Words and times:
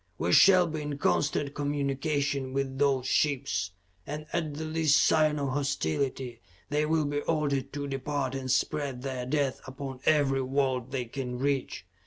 We 0.17 0.31
shall 0.33 0.65
be 0.65 0.81
in 0.81 0.97
constant 0.97 1.53
communication 1.53 2.53
with 2.53 2.79
those 2.79 3.05
ships, 3.05 3.69
and 4.07 4.25
at 4.33 4.55
the 4.55 4.65
least 4.65 5.03
sign 5.05 5.37
of 5.37 5.49
hostility, 5.49 6.41
they 6.71 6.87
will 6.87 7.05
be 7.05 7.19
ordered 7.21 7.71
to 7.73 7.85
depart 7.87 8.33
and 8.33 8.49
spread 8.49 9.03
their 9.03 9.27
death 9.27 9.61
upon 9.67 9.99
every 10.07 10.41
world 10.41 10.89
they 10.91 11.05
can 11.05 11.37
reach. 11.37 11.85